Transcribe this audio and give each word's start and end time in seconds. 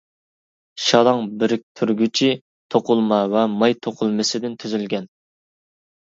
شالاڭ 0.83 1.19
بىرىكتۈرگۈچى 1.41 2.29
توقۇلما 2.75 3.19
ۋە 3.33 3.43
ماي 3.51 3.75
توقۇلمىسىدىن 3.87 4.55
تۈزۈلگەن. 4.65 5.07